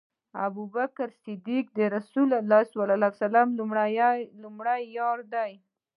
ابوبکر 0.45 1.09
صديق 1.23 1.65
د 1.77 1.79
رسول 1.95 2.29
الله 2.39 2.59
صلی 2.69 2.93
الله 2.95 3.09
عليه 3.09 3.17
وسلم 3.23 3.47
لومړی 4.43 4.81
یار 4.97 5.19
دی 5.33 5.51